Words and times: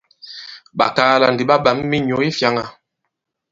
Ɓàkaala 0.77 1.25
ndi 1.33 1.43
ɓa 1.49 1.55
ɓǎm 1.63 1.77
minyǔ 1.89 2.15
i 2.27 2.29
fyāŋā. 2.37 2.63